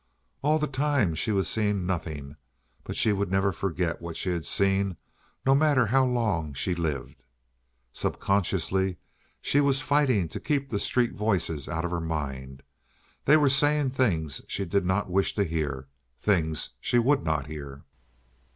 All 0.41 0.57
the 0.57 0.65
time 0.65 1.13
she 1.13 1.31
was 1.31 1.47
seeing 1.47 1.85
nothing, 1.85 2.35
but 2.83 2.97
she 2.97 3.13
would 3.13 3.29
never 3.29 3.51
forget 3.51 4.01
what 4.01 4.17
she 4.17 4.31
had 4.31 4.47
seen, 4.47 4.97
no 5.45 5.53
matter 5.53 5.85
how 5.85 6.03
long 6.05 6.55
she 6.55 6.73
lived. 6.73 7.23
Subconsciously 7.93 8.97
she 9.41 9.61
was 9.61 9.79
fighting 9.81 10.27
to 10.29 10.39
keep 10.39 10.69
the 10.69 10.79
street 10.79 11.13
voices 11.13 11.69
out 11.69 11.85
of 11.85 11.91
her 11.91 12.01
mind. 12.01 12.63
They 13.25 13.37
were 13.37 13.47
saying 13.47 13.91
things 13.91 14.41
she 14.47 14.65
did 14.65 14.85
not 14.87 15.07
wish 15.11 15.35
to 15.35 15.43
hear, 15.43 15.87
things 16.19 16.71
she 16.81 16.97
would 16.97 17.23
not 17.23 17.45
hear. 17.45 17.83